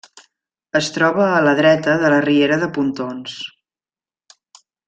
[0.79, 3.39] Es troba a la dreta de la riera de Pontons.